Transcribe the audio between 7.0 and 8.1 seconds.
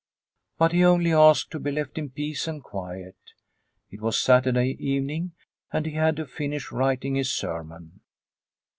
his sermon.